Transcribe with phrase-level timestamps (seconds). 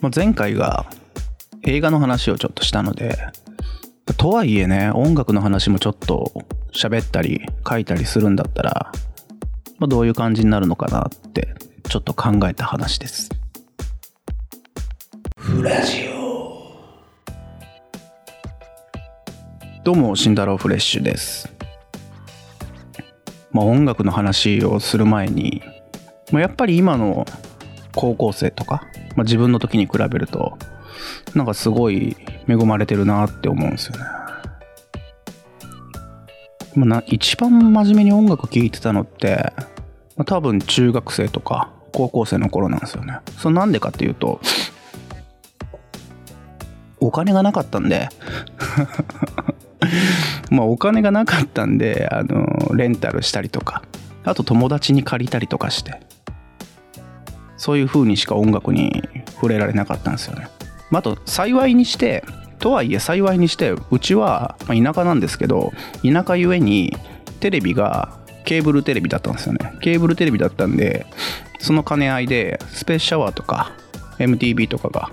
[0.00, 0.86] まあ、前回が
[1.62, 3.18] 映画の話をちょっとしたので、
[4.16, 6.32] とはいえね、音楽の話もちょっと
[6.72, 8.92] 喋ったり書いたりするんだったら、
[9.78, 11.54] まあ、どういう感じになるのかなって
[11.88, 13.28] ちょっと考えた話です。
[15.36, 16.20] フラジオ
[19.84, 21.52] どうも、慎太郎フレッシュです。
[23.52, 25.62] まあ、音楽の話をする前に、
[26.32, 27.26] まあ、やっぱり今の
[27.94, 28.86] 高校生とか、
[29.20, 30.56] まあ、自分の時に比べると
[31.34, 32.16] なんかすごい
[32.48, 34.04] 恵まれてるなって思うんですよね。
[36.74, 39.52] まあ、な一番真面目に音楽聴いてたのって、
[40.16, 43.18] まあ、多分中学生とか高校生の頃なんですよね。
[43.36, 44.40] それなんでかっていうと
[46.98, 48.08] お金がなかったんで
[50.50, 53.82] まあお金がなかったんであのレンタルしたりとか
[54.24, 56.00] あと友達に借りたりとかして
[57.60, 59.02] そういう風にしか音楽に
[59.34, 60.48] 触れられなかったんですよね。
[60.90, 62.24] あと幸いにして
[62.58, 65.70] とはいえ幸いにしてうちは田舎なんですけど
[66.02, 66.96] 田舎ゆえに
[67.40, 71.06] テレビがケーブルテレビだったんですよねケーブルテレビだったんで
[71.58, 73.72] その兼ね合いでスペースシャワーとか
[74.18, 75.10] MTV とかが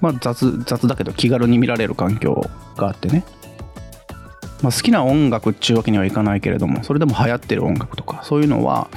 [0.00, 3.24] まあ雑雑だけど気軽に見られる環境があってね
[4.62, 8.88] まあ、好きな音楽っちゅうわけにはいかないけれどもそれでも流行ってる音楽とかそういうのは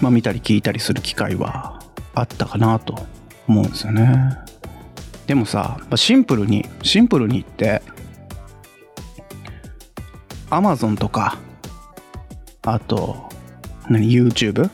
[0.00, 1.80] まあ、見たり聞いたりする機会は
[2.14, 3.06] あったかなと
[3.46, 4.38] 思うんですよね。
[5.26, 7.82] でもさシンプルにシンプルに言って
[10.50, 11.38] アマゾンとか
[12.62, 13.28] あと
[13.88, 14.68] 何 YouTube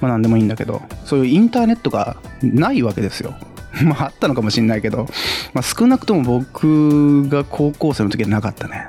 [0.00, 3.34] まあ何でもいいんだけどそういうインターネットがないわけですよ。
[3.84, 5.06] まああったのかもしんないけど、
[5.54, 8.86] まあ、少なくとも僕が高校生の時はなかったね。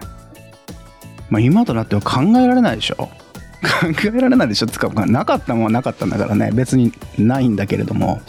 [1.30, 3.09] まあ今となっては考えられないでしょ。
[3.61, 4.67] 考えられないでしょ。
[4.67, 6.51] つかなかったもんはなかったんだからね。
[6.53, 8.21] 別にないんだけれども。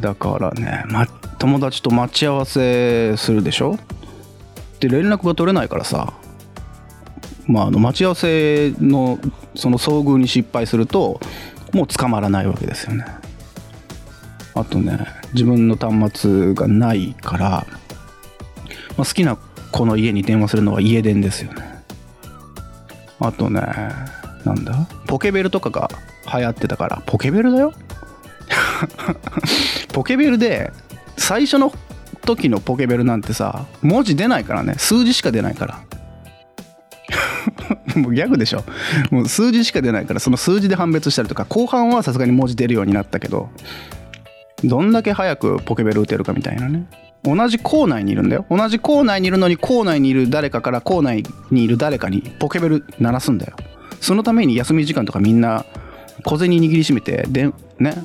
[0.00, 1.06] だからね、ま、
[1.38, 3.78] 友達と待ち合わせするでしょ。
[4.80, 6.14] で連絡が取れないからさ。
[7.46, 9.20] まあ、あの待ち合わせの
[9.54, 11.20] その遭遇に失敗すると
[11.72, 13.04] もう捕まらないわけですよね。
[14.54, 14.98] あとね
[15.32, 17.48] 自分の端末がないから、
[18.96, 19.36] まあ、好きな
[19.70, 21.75] 子の家に電話するのは家電ですよね。
[23.20, 23.60] あとね、
[24.44, 24.86] なんだ？
[25.06, 25.88] ポケベルとかが
[26.32, 27.72] 流行ってたから、ポケベルだよ？
[29.92, 30.72] ポケベルで、
[31.16, 31.72] 最初の
[32.22, 35.80] 時のポケベルなんてさ、文字出ないからね、数字しか出ないから。
[37.96, 38.64] もうギャグでしょ。
[39.10, 43.48] もう数字しか出ないから、その数字で判別したりとか、後半はさすがに文字出るようになったけど、
[44.64, 46.86] どんだけ早くポケベル打てるかみたいなね。
[47.22, 48.46] 同じ校内にいるんだよ。
[48.50, 53.56] 同じ校内にいるのに校内にいる誰かから校内にいる誰かにポケベル鳴らすんだよ。
[54.00, 55.64] そのために休み時間とかみんな
[56.24, 58.04] 小銭握りしめてでね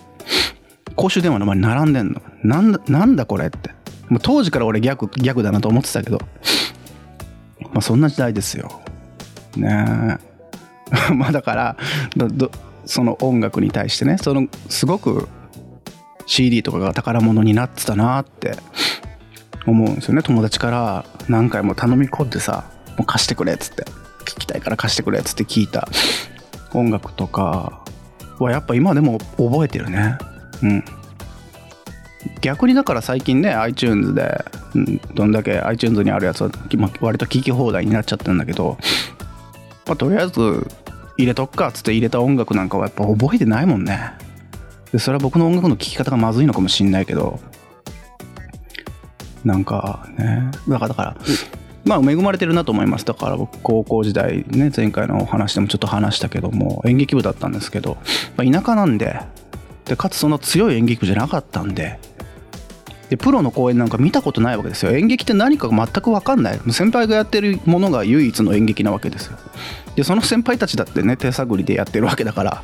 [0.96, 2.22] 公衆電話の前に並んでんの。
[2.44, 3.72] なんだなんだこれって。
[4.10, 6.20] もう当時から俺逆逆だなと思ってたけど。
[7.62, 8.82] まあそんな時代ですよ。
[9.56, 10.18] ね
[11.10, 11.14] え。
[11.14, 11.78] まあだから
[12.86, 15.30] その音楽に対してねそのすごく
[16.26, 18.58] CD とかが宝物になってたなって。
[19.66, 20.24] 思うんですよね。
[20.24, 22.66] 友達から何回も頼み込んでさ
[22.98, 23.86] もう貸してくれっつって
[24.26, 25.88] 聞きたいから貸してくれっつって聞いた。
[26.74, 27.84] 音楽とか
[28.40, 30.18] はやっぱ今でも覚えてるね。
[30.64, 30.84] うん。
[32.42, 34.46] 逆にだから最近ね iTunes で、
[34.76, 36.52] うん、どんだけ iTunes にあるやつは
[37.00, 38.78] 割と聞き放題になっちゃったんだけど、
[39.86, 40.68] まあ、とりあえず
[41.18, 44.14] 入れとくかっつって入れた音楽なんかはやっぱ覚えてないもんね。
[44.92, 47.40] でそれは僕の音楽の聴き方がまずいのかもしんないけど
[49.44, 50.52] なんかね。
[50.68, 51.16] だからだから、
[51.84, 53.06] まあ恵まれてるなと思います。
[53.06, 57.98] だから僕高校時代ね前回のお話でもちょっと話したけども演劇部だったんですけど、
[58.38, 59.20] まあ、田舎なんで
[59.86, 62.00] でかつその強い演劇部じゃなかったんで
[63.10, 64.92] でプロの公演なんか見たことないわけですよ。
[64.92, 66.60] 演劇って何か全く分かんない。
[66.72, 69.38] 先輩がやってるものが唯一の演劇なわけですよ。
[69.96, 72.64] でその先輩たちだってね手探りでやってるわけだから。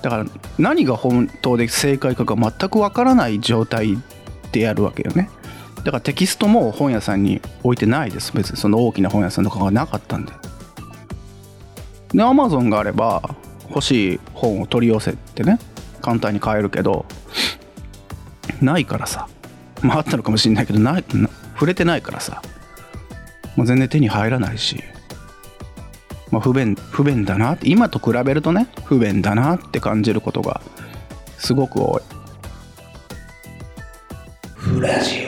[0.00, 0.26] だから
[0.58, 3.98] 何が本当で正解かが全く分からない状態
[4.52, 5.28] でやるわけよね。
[5.88, 8.30] だからテキストも本屋さんに置いてないです。
[8.34, 10.32] 別にその大きな本屋さんとかがなかったんで。
[12.12, 13.34] でアマゾンがあれば
[13.70, 15.58] 欲しい本を取り寄せてね
[16.02, 17.06] 簡単に買えるけど
[18.60, 19.28] ないからさ。
[19.80, 21.04] まああったのかもしれないけどない
[21.54, 22.42] 触れてないからさ。
[23.56, 24.84] もう全然手に入らないし、
[26.30, 27.52] まあ、不便不便だな。
[27.52, 30.60] って今と比べるとね不便だなって感じることが
[31.38, 32.02] すごく多い。
[34.54, 35.27] フラジオ。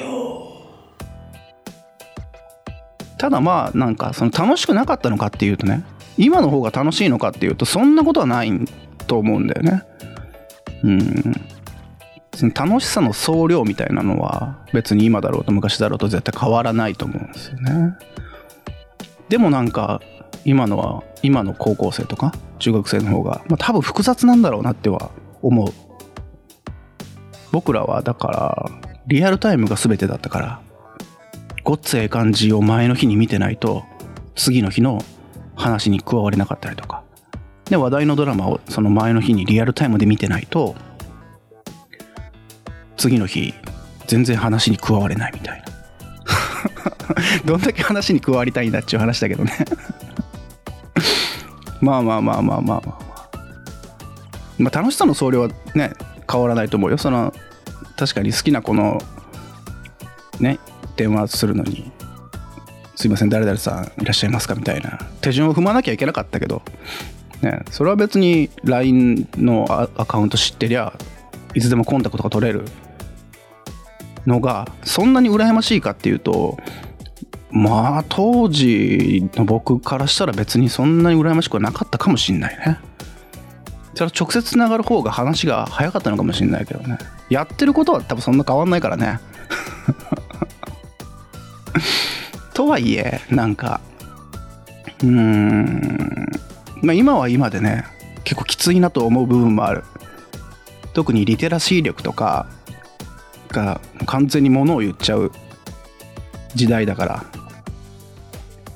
[3.31, 5.85] ただまあなんかその楽しくなかったのかっていうとね
[6.19, 8.50] 今の方が楽しいのかっていうとそんなことはない
[9.06, 9.85] と思うんだよね
[10.82, 11.09] うん
[12.55, 17.94] 楽しさの総量みたいなのは別に今だろうと昔だろうと絶対変わらないと思うんですよね。
[19.29, 20.00] でもなんか
[20.44, 25.11] 今のは今の高校生とか中学生の方が、まあ、多分複雑なんだろうなっては
[25.43, 25.69] 思う。
[27.53, 28.71] 僕らはだから
[29.06, 30.61] リアルタイムが全てだったから
[31.65, 33.85] ごっつええ感じを前の日に見てないと
[34.35, 35.05] 次の日の
[35.55, 37.03] 話に加われなかったりとか。
[37.67, 40.75] で話題のドラマをその前の日にリアルタイムで見てないと
[42.97, 43.55] 次の日
[44.09, 45.71] 全然話に加われないみたいな。
[47.47, 49.53] どんだけ話に加わりたいんだっちゅう話だけどね。
[51.81, 53.01] まあまあまあまあまあまあ
[54.59, 54.77] まあ。
[54.77, 55.93] 楽しさの総量はね
[56.31, 56.99] 変わらないと思うよ。
[56.99, 57.33] その
[57.97, 59.01] 確かに好きな子の
[60.41, 60.59] ね
[61.00, 61.91] 電話するのに
[62.94, 64.99] 「すいません誰々さんいらっしゃいますか?」みたいな。
[65.23, 66.62] 手順を踏まなきゃいけなかったけど、
[67.41, 70.93] ね、それは別に LINE のアカウント知ってりゃ
[71.55, 72.64] いつでもコンタクトが取れる。
[74.26, 76.58] のがそんなに羨ましいかっていうと
[77.50, 82.79] まあ当時の僕からしたら別にそんなに羨ましくはなかったかもしんないね。
[83.94, 86.99] それ直接つながる方が話が早かったのかもしんないけどね。
[87.31, 89.20] やってることは多分そんな変わんないからね。
[92.61, 93.81] とはいえなんか
[95.03, 96.29] うーん
[96.83, 97.87] まあ今は今でね
[98.23, 99.83] 結構きついなと思う部分もある。
[100.93, 102.47] 特にリテラシー力とか
[103.49, 105.33] が完全に物を言っちゃう
[106.55, 107.25] 時代だから。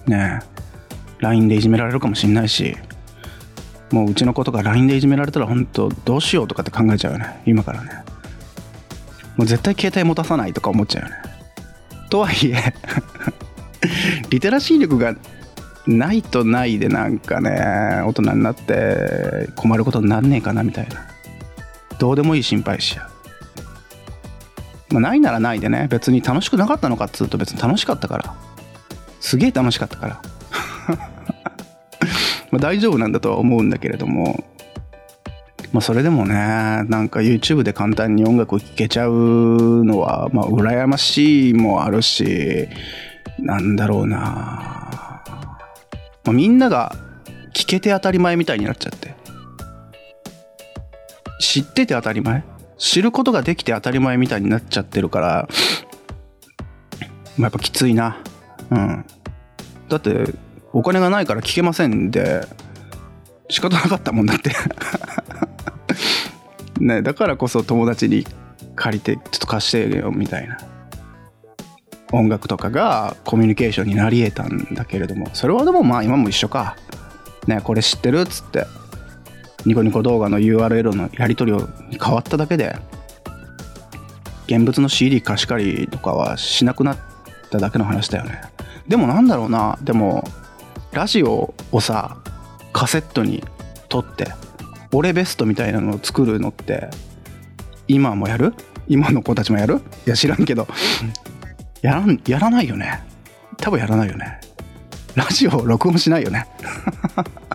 [0.07, 0.47] ねえ
[1.19, 2.75] LINE でいじめられるかもしんないし
[3.93, 7.91] もううちの子とか LINE でいじめられたら本当どうしようとかって考えちゃうよね今からね。
[9.37, 11.17] もう絶対携帯持たさないとか思っちゃうよね。
[12.09, 12.73] とはいえ
[14.31, 15.15] リテラシー力が
[15.87, 21.07] ないとないでなんかね大人になって困ることになんねえかなみたいな。
[21.99, 23.09] どうでもいい心配しちゃ
[24.91, 25.87] う、まあ、ないならないでね。
[25.91, 28.35] 別に楽しくなかったのかっつうと別に楽しかったから。
[29.21, 30.21] すげえ楽しかったから。
[32.51, 34.45] ま大丈夫なんだとは思うんだけれども。
[35.73, 42.69] まあそれでもねなんか YouTube で簡単に音楽を聴けちゃうのはまあ羨ましいもあるし
[43.44, 44.91] なんだろうな、ま
[46.26, 46.96] あ、みんなが
[47.55, 49.14] 聞けて当たり前みたいになっちゃって。
[51.41, 52.43] 知ってて当たり前？
[52.79, 55.49] 知ることができて当たり前みたいになっちゃってるから、
[57.37, 58.19] まあ、やっぱきついな。
[58.70, 59.05] うん。
[59.88, 60.25] だって
[60.73, 62.46] お金がないから聞けませんで
[63.50, 64.52] 仕方なかったもんだって。
[66.81, 68.26] ねだからこそ友達に
[68.75, 70.58] 借りてちょっと貸してよみたいな。
[72.15, 76.77] 音楽とかがコミュニケーションになり得たんだけれどもそれはでもまあ今も一緒か。
[77.47, 78.65] ねこれ知ってるっつって
[79.67, 81.59] ニコニコ動画の URL のやり取り
[81.91, 82.77] に変わっただけで
[84.47, 86.99] 現物の CD 貸し借りとかはしなくなっ
[87.51, 88.41] ただけの話だよね。
[88.89, 90.25] でもなんだろうなでも
[90.93, 92.17] ラジオをさ
[92.73, 93.43] カセットに
[93.89, 94.29] 撮って
[94.93, 96.89] 俺ベストみたいなのを作るのって
[97.89, 98.55] 今もやる？
[98.87, 99.81] 今の子たちもやる？
[100.07, 100.69] いや知らんけど。
[101.85, 103.03] やらんやらないよね。
[103.59, 104.41] 多分やらないよね。
[105.15, 106.47] ラジオ録音しないよね。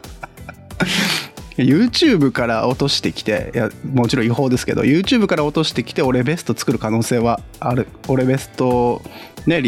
[1.57, 7.87] YouTube から落としてきていやもちろん違法ですけど YouTube から落としてきて俺ベスト作る可能性はある。
[8.07, 9.01] 俺ベスト
[9.47, 9.63] ね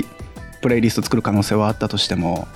[0.62, 2.48] プレイリスト作る可能性はあったとしても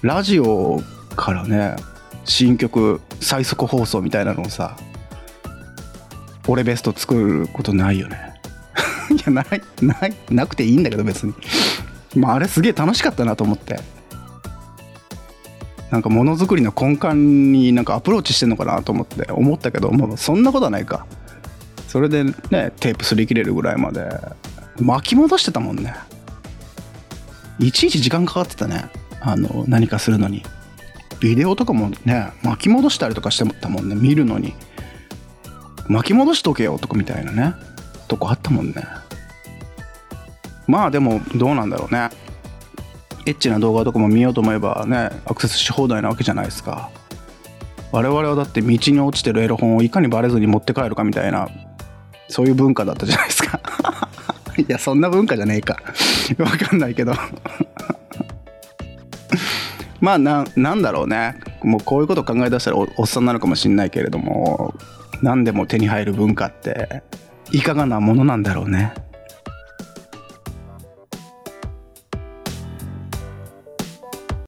[0.00, 0.80] ラジオ
[1.16, 1.76] からね
[2.24, 4.74] 新曲最速放送みたいなのをさ
[6.48, 8.35] 俺ベスト作ることないよね。
[9.10, 9.46] いやない
[9.80, 11.34] ないなくていいんだけど別に。
[12.14, 13.80] まああれすげえ楽しかったなと思って。
[15.90, 21.06] なんかものづくりの根幹になんかアプローチしてんのかなと思って思ったけどもうそんなことはないか。
[21.86, 22.32] それでね
[22.80, 24.08] テープ擦り切れるぐらいまで。
[24.78, 25.94] 巻き戻してたもんね。
[27.58, 28.90] いちいち時間かかってたね。
[29.20, 30.42] あの何かするのに。
[31.20, 33.94] ビデオとかもね巻き戻したりとかしてたもんね。
[33.94, 34.54] 見るのに。
[35.88, 37.54] 巻き戻しとけよとかみたいなね。
[38.06, 38.84] とこあったもんね。
[40.66, 42.10] まあでもどうなんだろうね。
[43.26, 46.90] エッチな動画とかも見ようと思えばねアクセスし放題なわけじゃないですか。
[47.92, 51.48] 我々はだって道に落ちてるエロ本をいかにバレずに持って帰るかみたいな
[52.28, 53.60] そういう文化だったじゃないですか。
[54.58, 55.76] いやそんな文化じゃねえか。
[56.38, 57.14] わかんないけど。
[60.00, 61.36] まあななんだろうね。
[61.62, 64.74] もうこういうこと考え出したらおっさんなのかもしんないけれども
[65.20, 67.02] 何でも手に入る文化って
[67.52, 68.92] いかがなものなんだろうね。